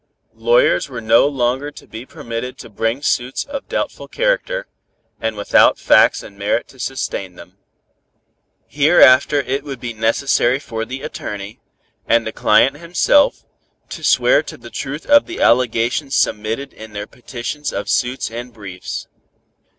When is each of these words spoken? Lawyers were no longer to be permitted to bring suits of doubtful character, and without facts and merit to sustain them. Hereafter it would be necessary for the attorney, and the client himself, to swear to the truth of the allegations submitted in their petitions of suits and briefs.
Lawyers 0.33 0.89
were 0.89 0.99
no 0.99 1.27
longer 1.27 1.69
to 1.69 1.85
be 1.85 2.07
permitted 2.07 2.57
to 2.57 2.71
bring 2.71 3.03
suits 3.03 3.45
of 3.45 3.69
doubtful 3.69 4.07
character, 4.07 4.65
and 5.19 5.35
without 5.37 5.77
facts 5.77 6.23
and 6.23 6.39
merit 6.39 6.67
to 6.69 6.79
sustain 6.79 7.35
them. 7.35 7.59
Hereafter 8.65 9.41
it 9.41 9.63
would 9.63 9.79
be 9.79 9.93
necessary 9.93 10.57
for 10.57 10.85
the 10.85 11.03
attorney, 11.03 11.59
and 12.07 12.25
the 12.25 12.31
client 12.33 12.77
himself, 12.77 13.45
to 13.89 14.03
swear 14.03 14.41
to 14.41 14.57
the 14.57 14.71
truth 14.71 15.05
of 15.05 15.27
the 15.27 15.39
allegations 15.39 16.15
submitted 16.17 16.73
in 16.73 16.93
their 16.93 17.05
petitions 17.05 17.71
of 17.71 17.87
suits 17.87 18.31
and 18.31 18.51
briefs. 18.51 19.07